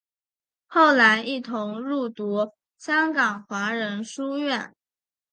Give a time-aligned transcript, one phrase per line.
[0.65, 4.73] 后来一同入读香港华仁书院。